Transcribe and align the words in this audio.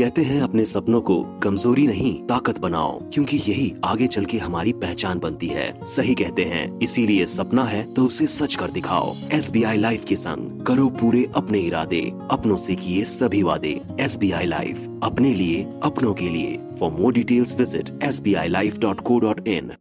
कहते 0.00 0.22
हैं 0.22 0.40
अपने 0.42 0.64
सपनों 0.64 1.00
को 1.00 1.16
कमज़ोरी 1.42 1.86
नहीं 1.86 2.12
ताकत 2.26 2.58
बनाओ 2.58 2.92
क्योंकि 3.12 3.36
यही 3.38 3.72
आगे 3.84 4.06
चल 4.06 4.24
के 4.24 4.38
हमारी 4.38 4.72
पहचान 4.74 5.18
बनती 5.18 5.48
है। 5.48 5.66
सही 5.86 6.14
कहते 6.14 6.44
हैं 6.44 6.62
इसीलिए 6.78 7.26
सपना 7.26 7.64
है 7.64 7.82
तो 7.94 8.04
उसे 8.04 8.26
सच 8.26 8.54
कर 8.54 8.70
दिखाओ। 8.70 9.14
एस 9.32 9.50
बी 9.50 9.62
आई 9.62 9.76
लाइफ 9.76 10.04
के 10.04 10.16
संग 10.16 10.64
करो 10.66 10.88
पूरे 11.00 11.24
अपने 11.36 11.58
इरादे 11.60 12.00
अपनों 12.30 12.56
से 12.56 12.74
किए 12.74 13.04
सभी 13.04 13.42
वादे। 13.42 13.80
एस 14.00 14.16
बी 14.16 14.30
आई 14.32 14.46
लाइफ 14.46 14.88
अपने 15.02 15.34
लिए 15.34 15.62
अपनों 15.82 16.14
के 16.14 16.28
लिए। 16.28 16.58
For 16.80 16.90
more 16.92 17.12
details 17.12 17.54
visit 17.58 17.90
S 18.02 18.20
B 18.20 18.34
I 18.34 18.48
life 18.48 18.78
dot 18.78 19.00
co 19.00 19.18
dot 19.20 19.48
in 19.48 19.72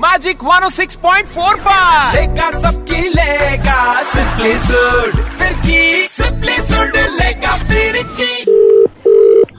magic 0.00 0.44
106.4 0.44 1.56
पर 1.60 2.16
लेगा 2.16 2.50
सबकी 2.60 3.08
लेगा 3.08 4.02
सिंपली 4.10 4.52
सुड 4.60 5.22
फिर 5.38 5.52
की 5.58 6.05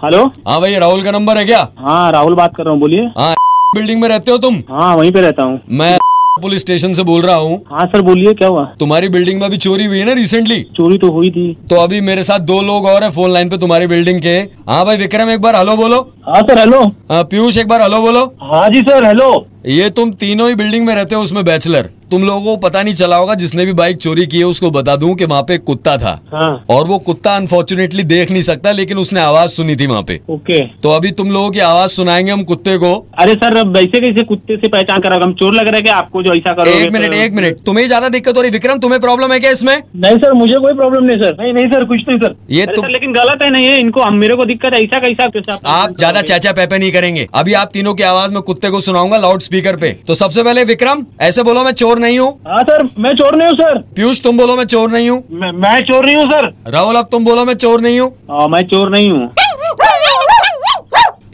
हेलो? 0.08 0.24
हाँ 0.48 0.60
भैया 0.62 0.80
राहुल 0.80 1.02
का 1.04 1.12
नंबर 1.12 1.38
है 1.38 1.44
क्या? 1.46 1.60
हाँ 1.80 2.12
राहुल 2.12 2.36
बात 2.36 2.54
कर 2.58 2.64
रहा 2.64 2.74
हूँ 2.74 2.80
बोलिए। 2.80 3.06
हाँ 3.18 3.34
बिल्डिंग 3.76 4.02
में 4.02 4.08
रहते 4.10 4.32
हो 4.32 4.38
तुम? 4.38 4.56
हाँ 4.70 4.96
वहीं 4.96 5.12
पे 5.12 5.22
रहता 5.22 5.44
हूँ। 5.44 5.60
मैं 5.70 5.98
पुलिस 6.42 6.62
स्टेशन 6.62 6.94
से 6.94 7.04
बोल 7.04 7.22
रहा 7.22 7.36
हूँ। 7.36 7.58
हाँ 7.72 7.86
सर 7.88 8.02
बोलिए 8.02 8.34
क्या 8.34 8.48
हुआ? 8.48 8.64
तुम्हारी 8.80 9.10
बिल्डिंग 9.10 9.40
में 9.40 9.46
अभी 9.48 9.58
चोरी 9.58 9.86
हुई 9.86 10.00
है 10.00 10.06
ना 10.06 10.14
रिसेंटली 10.14 10.60
चोरी 10.78 10.98
तो 10.98 11.12
हुई 11.12 11.30
थी। 11.30 11.54
तो 11.70 11.76
अभी 11.76 12.02
मेरे 12.02 12.24
साथ 12.24 12.40
दो 12.52 12.62
लोग 12.62 12.86
और 12.86 13.04
हैं 13.04 13.10
फ़ोन 13.12 13.32
लाइन 13.32 13.50
पे 13.50 13.58
तुम्हारी 13.58 13.88
बिल्डिंग 13.88 14.22
के। 14.22 14.38
हाँ 14.70 14.86
भाई 14.86 14.98
विक्रम 14.98 15.30
एक 15.30 15.42
बार 15.42 15.56
हेलो 15.56 15.76
बोलो। 15.76 16.02
हाँ 16.28 16.42
सर 16.42 16.60
हेलो 16.60 16.80
हाँ, 17.12 17.24
पीयूष 17.24 17.58
एक 17.58 17.68
बार 17.68 17.82
हेलो 17.82 18.02
बोलो। 18.02 18.26
हाँ 18.44 18.68
जी 18.70 18.82
सर 18.82 19.06
हेलो 19.06 19.46
ये 19.68 19.90
तुम 19.90 20.12
तीनों 20.14 20.48
ही 20.50 20.56
बिल्डिंग 20.56 20.86
में 20.88 20.94
रहते 20.96 21.16
हो 21.16 21.22
उसमें 21.22 21.44
बैचलर 21.46 21.90
तुम 22.12 22.24
लोगों 22.24 22.42
को 22.42 22.56
पता 22.58 22.82
नहीं 22.84 22.94
चला 22.96 23.16
होगा 23.16 23.34
जिसने 23.36 23.64
भी 23.66 23.74
बाइक 23.74 23.98
चोरी 23.98 24.26
की 24.28 24.38
है 24.38 24.44
उसको 24.46 24.70
बता 24.72 24.96
दूँ 24.96 25.14
कि 25.16 25.26
वहाँ 25.26 25.42
पे 25.44 25.58
कुत्ता 25.60 25.96
था। 25.98 26.12
हाँ। 26.34 26.66
और 26.70 26.86
वो 26.88 26.98
कुत्ता 27.00 27.36
अनफॉर्चुनेटली 27.36 28.04
देख 28.04 28.30
नहीं 28.32 28.42
सकता 28.42 28.72
लेकिन 28.72 28.98
उसने 28.98 29.20
आवाज़ 29.20 29.50
सुनी 29.52 29.76
थी 29.76 29.88
वहाँ 29.88 30.04
पे। 30.04 30.20
ओके 30.30 30.60
तो 30.84 30.90
अभी 30.92 31.12
तुम 31.12 31.32
लोगों 31.32 31.50
की 31.52 31.60
आवाज़ 31.62 31.92
सुनाएँगे 31.92 32.32
हम 32.32 32.44
कुत्ते 32.44 32.78
को। 32.78 32.94
अरे 33.20 33.34
सर 33.34 33.58
अब 33.58 33.76
वैसे 33.78 34.00
कैसे 34.00 34.24
कुत्ते 34.26 34.58
से 34.58 34.68
पहचान 34.68 35.02
करा 35.02 35.18
हम 35.24 35.34
चोर 35.34 35.54
लग 35.56 35.68
रहा 35.68 35.82
है 35.86 35.98
आपको 35.98 36.24
जो 36.24 36.34
ऐसा 36.34 36.54
करोगे 36.54 36.86
एक 36.86 36.94
मिनट 36.94 37.14
एक 37.16 37.34
मिनट। 37.34 37.60
तुम्हें 37.66 37.86
ज़्यादा 37.88 38.10
दिक्कत 38.10 38.38
हो 38.38 38.42
रही 38.42 38.52
विक्रम 38.52 38.80
तुम्हें 38.80 39.02
प्रॉब्लम 39.02 39.34
है 39.34 39.40
क्या 39.40 39.52
इसमें? 39.52 39.76
नहीं 39.98 40.18
सर 40.18 40.34
मुझे 40.34 40.58
कोई 40.58 40.74
प्रॉब्लम 40.74 41.04
नहीं 41.04 41.22
सर 41.22 41.36
नहीं 41.42 41.54
नहीं 41.54 41.66
सर 41.74 41.86
कुछ 41.86 42.08
नहीं 42.10 42.20
सर 42.20 42.36
ये 42.52 42.66
लेकिन 42.88 43.14
गलत 43.14 43.44
है 43.44 43.50
नहीं 43.50 43.66
है। 43.66 43.80
इनको 43.80 44.10
मेरे 44.14 44.36
को 44.36 44.46
दिक्कत 44.46 44.74
है 44.74 44.84
ऐसा 44.84 45.00
कैसा 45.00 45.60
आप 45.74 45.98
ज़्यादा 45.98 46.17
चाचा 46.22 46.52
पैपे 46.52 46.78
नहीं 46.78 46.92
करेंगे। 46.92 47.28
अभी 47.34 47.54
आप 47.54 47.70
तीनों 47.74 47.94
की 47.96 48.04
आवाज़ 48.04 48.34
में 48.34 48.42
कुत्ते 48.42 48.70
को 48.70 48.80
सुनाऊँगा 48.80 49.18
लाउड 49.18 49.42
स्पीकर 49.42 49.76
पे। 49.76 49.92
तो 50.08 50.14
सबसे 50.16 50.44
पहले 50.44 50.64
विक्रम 50.64 51.06
ऐसे 51.22 51.44
बोलो 51.44 51.64
मैं 51.64 51.72
चोर 51.74 52.00
नहीं 52.00 52.20
हूँ। 52.20 52.30
हाँ 52.48 52.64
सर 52.64 52.84
मैं 53.00 53.14
चोर 53.14 53.36
नहीं 53.36 53.48
हूँ 53.48 53.56
सर। 53.56 53.78
पीयूष 53.96 54.22
तुम 54.22 54.38
बोलो 54.38 54.56
मैं 54.56 54.66
चोर 54.66 54.92
नहीं 54.92 55.10
हूँ। 55.10 55.24
मैं, 55.32 55.52
मैं 55.52 55.82
चोर 55.82 56.06
नहीं 56.06 56.16
हूँ 56.16 56.26
सर। 56.26 56.52
राहुल 56.68 56.96
अब 56.96 57.08
तुम 57.12 57.26
बोलो 57.26 57.46
मैं 57.46 57.54
चोर 57.56 57.82
नहीं 57.82 58.00
हूँ। 58.00 58.10
हाँ, 58.32 58.48
मैं 58.48 58.62
चोर 58.64 58.90
नहीं 58.90 59.10
हूँ। 59.12 59.32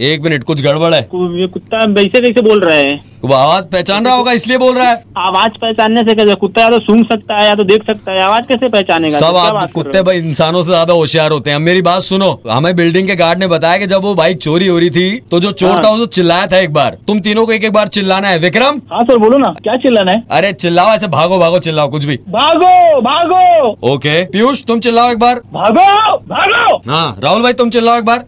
एक 0.01 0.21
मिनट 0.21 0.43
कुछ 0.43 0.61
गड़बड़ 0.61 0.93
है। 0.93 1.01
ये 1.01 1.47
कुत्ता 1.47 1.83
वैसे 1.85 2.21
कैसे 2.21 2.41
बोल 2.41 2.59
रहा 2.59 2.75
है? 2.75 2.99
वो 3.23 3.33
आवाज़ 3.33 3.65
पहचान 3.67 4.05
रहा 4.05 4.13
होगा 4.15 4.31
इसलिए 4.33 4.57
बोल 4.57 4.75
रहा 4.75 4.87
है। 4.87 4.95
आवाज़ 5.17 5.51
पहचानने 5.61 6.01
से 6.01 6.13
कैसे? 6.15 6.33
कुत्ता 6.35 6.61
या 6.61 6.69
तो 6.69 6.79
सूंघ 6.79 7.05
सकता 7.05 7.35
है 7.35 7.45
या 7.47 7.53
तो 7.55 7.63
देख 7.63 7.83
सकता 7.87 8.11
है। 8.11 8.21
आवाज़ 8.23 8.43
कैसे 8.47 8.69
पहचानेगा? 8.69 9.17
सब 9.17 9.35
आप 9.37 9.71
कुत्ते 9.71 10.01
भाई 10.01 10.17
इंसानों 10.19 10.61
से 10.63 10.71
ज़्यादा 10.71 10.93
होशियार 10.93 11.31
होते 11.31 11.49
हैं। 11.49 11.57
अब 11.57 11.63
मेरी 11.63 11.81
बात 11.81 12.01
सुनो 12.01 12.31
हमें 12.49 12.75
बिल्डिंग 12.75 13.07
के 13.07 13.15
गार्ड 13.15 13.39
ने 13.39 13.47
बताया 13.47 13.77
कि 13.77 13.87
जब 13.87 14.01
वो 14.03 14.13
बाइक 14.15 14.37
चोरी 14.37 14.67
हो 14.67 14.77
रही 14.79 14.89
थी 14.89 15.09
तो 15.31 15.39
जो 15.39 15.51
चोर 15.53 15.71
हाँ। 15.71 15.83
था 15.83 15.89
वो 15.89 16.05
चिल्लाया 16.07 16.47
था 16.47 16.57
एक 16.57 16.73
बार। 16.73 16.97
तुम 17.07 17.19
तीनों 17.21 17.45
को 17.45 17.51
एक 17.51 17.63
एक 17.63 17.73
बार 17.73 17.87
चिल्लाना 17.89 18.27
है। 18.27 18.37
विक्रम? 18.39 18.81
हाँ 18.91 19.03
सर 19.03 19.17
बोलो 19.17 19.37
ना। 19.37 19.53
क्या 19.63 19.75
चिल्लाना 19.83 20.11
है? 20.11 20.23
अरे 20.31 20.51
चिल्लाओ 20.55 20.93
ऐसे 20.95 21.07
भागो 21.09 21.37
भागो 21.39 21.59
चिल्लाओ 21.59 21.89
कुछ 21.89 22.05
भी। 22.05 22.15
भागो 22.29 23.01
भागो! 23.01 23.71
ओके 23.93 24.23
पीयूष 24.27 24.63
तुम 24.65 24.79
चिल्लाओ 24.79 25.11
एक 25.11 25.19
बार। 25.19 25.39
भागो 25.53 26.17
भागो! 26.27 26.77
हाँ 26.89 27.19
राहुल 27.23 27.41
भाई 27.43 27.53
तुम 27.53 27.69
चिल्लाओ 27.69 27.97
एक 27.97 28.05
बार। 28.05 28.19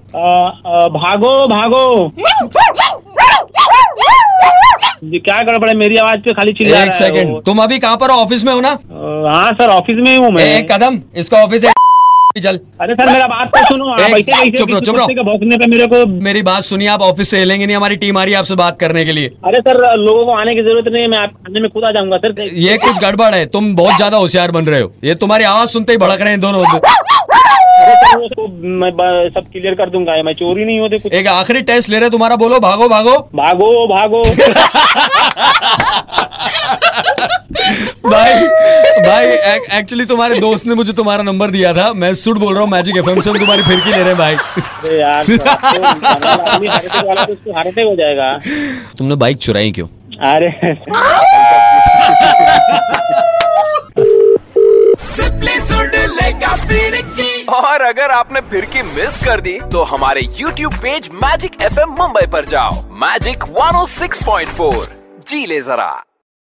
भागो 0.91 1.35
भागो। 1.47 1.85
क्या 5.03 5.39
गड़बड़ 5.41 5.69
है? 5.69 5.75
मेरी 5.77 5.95
आवाज़ 5.97 6.19
पे 6.19 6.33
खाली 6.33 6.53
चिल्ला 6.53 6.77
एक 6.77 6.83
रहा 6.83 6.85
है 6.85 6.99
सेकंड 6.99 7.41
तुम 7.45 7.63
अभी 7.63 7.79
कहाँ 7.79 7.97
पर 7.97 8.11
हो? 8.11 8.17
ऑफ़िस 8.17 8.45
में 8.45 8.53
हो 8.53 8.59
ना? 8.61 8.69
हाँ 9.29 9.51
सर 9.53 9.69
ऑफ़िस 9.71 9.97
में 9.99 10.11
ही 10.11 10.17
हूँ 10.17 10.31
मैं। 10.31 10.43
एक 10.49 10.71
कदम 10.71 11.01
इसका 11.17 11.43
ऑफ़िस 11.43 11.63
है। 11.65 11.73
चल। 12.37 12.59
अरे 12.81 12.93
सर 12.93 13.05
मेरा 13.07 13.27
बात 13.27 13.47
तो 13.47 13.59
सुनो 13.65 13.85
चुप 14.51 14.69
रहो, 14.69 14.79
चुप 14.79 14.95
रहो। 14.95 15.23
भौंकने 15.23 15.57
पे 15.57 15.67
मेरे 15.67 15.85
को 15.87 16.05
मेरी 16.23 16.41
बात 16.43 16.63
सुनिए 16.63 16.87
आप 16.87 17.01
ऑफ़िस 17.01 17.29
से 17.31 17.39
हिलेंगे 17.39 17.65
नहीं 17.65 17.75
हमारी 17.75 17.95
टीम 17.95 18.17
आ 18.17 18.23
रही 18.23 18.33
है 18.33 18.39
आपसे 18.39 18.55
बात 18.55 18.79
करने 18.79 19.05
के 19.05 19.11
लिए। 19.11 19.27
अरे 19.45 19.59
सर 19.59 19.77
लोगों 19.97 20.25
को 20.25 20.31
आने 20.33 20.55
की 20.55 20.61
ज़रूरत 20.61 20.91
नहीं 20.91 21.03
है 21.03 21.09
मैं 21.09 21.17
आप 21.17 21.33
आने 21.47 21.59
में 21.59 21.69
खुद 21.71 21.83
आ 21.83 21.91
जाऊँगा 21.91 22.17
सर। 22.17 22.41
ये 22.41 22.77
कुछ 22.77 22.99
गड़बड़ 23.01 23.33
है 23.35 23.45
तुम 23.47 23.75
बहुत 23.75 23.95
ज़्यादा 23.95 24.17
होशियार 24.17 24.51
बन 24.51 24.65
रहे 24.65 24.81
हो। 24.81 24.91
ये 25.03 25.15
तुम्हारी 25.15 25.43
आवाज़ 25.45 25.69
सुनते 25.69 25.93
ही 25.93 25.97
भड़क 25.97 26.21
रहे 26.21 26.29
हैं 26.29 26.39
दोनों। 26.39 26.63
अरे 27.75 28.27
तो 28.29 28.47
मैं 28.81 28.89
सब 29.29 29.45
क्लियर 29.51 29.73
कर 29.75 29.89
दूँगा 29.89 30.13
मैं 30.25 30.33
चोरी 30.33 30.65
नहीं 30.65 30.79
होते 30.79 30.97
कुछ। 30.99 31.13
एक 31.13 31.27
आखिरी 31.27 31.61
टेस्ट 31.69 31.89
ले 31.89 31.99
रहे 31.99 32.09
तुम्हारा 32.09 32.35
बोलो 32.43 32.59
भागो 32.59 32.87
भागो। 32.89 33.17
भागो 33.35 33.87
भागो। 33.87 34.23
भाई 38.05 38.33
भाई 39.05 39.25
एक्चुअली 39.77 40.05
तुम्हारे 40.05 40.39
दोस्त 40.39 40.67
ने 40.67 40.75
मुझे 40.75 40.93
तुम्हारा 40.93 41.23
नंबर 41.23 41.51
दिया 41.51 41.73
था। 41.73 41.91
मैं 42.03 42.13
सुट 42.13 42.37
बोल 42.37 42.53
रहा 42.53 42.63
हूँ 42.63 42.69
मैजिक 42.71 42.97
एफएम 42.97 43.19
से 43.19 43.29
हम 43.29 43.37
तुम्हारी 43.39 43.63
फिरकी 43.63 43.91
ले 43.91 43.97
रहे 43.97 44.07
हैं 44.07 44.17
भाई। 44.17 44.35
यार 44.99 45.23
तो 45.25 45.33
हारते 47.53 47.81
हो 47.81 47.95
जाएगा। 47.95 48.31
तुमने 48.97 49.15
बाइक 49.25 49.37
चुराई 49.47 49.71
क्यों? 49.71 49.87
अरे। 50.33 50.49
सिंपली 55.05 55.55
सुड 55.69 55.95
लेगा 56.21 56.55
फिर 56.67 56.91
और 57.49 57.81
अगर 57.81 58.11
आपने 58.11 58.41
फिर 58.41 58.65
की 58.65 58.81
मिस 58.81 59.25
कर 59.25 59.41
दी 59.41 59.59
तो 59.59 59.83
हमारे 59.83 60.21
YouTube 60.21 60.75
page 60.75 61.09
magic 61.13 61.55
FM 61.55 61.87
Mumbai 61.87 62.27
पर 62.27 62.45
जाओ। 62.45 62.71
मैजिक 62.89 63.43
106.4 63.43 64.87
जी 65.27 65.45
ले 65.45 65.61
जरा। 65.61 66.03